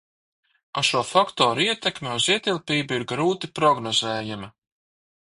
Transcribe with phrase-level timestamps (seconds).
[0.87, 4.51] Šo faktoru ietekme uz ietilpību ir grūti prognozējama.